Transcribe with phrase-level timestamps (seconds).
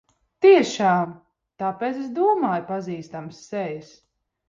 [0.45, 1.11] Tiešām!
[1.65, 3.97] Tāpēc es domāju pazīstamas sejas.